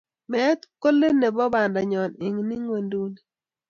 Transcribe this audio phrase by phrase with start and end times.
[0.31, 3.19] Meet ko let nebo bandanyo eng ingwenduni.